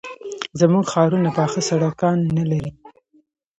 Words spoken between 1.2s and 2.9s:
پاخه سړکان نه لري.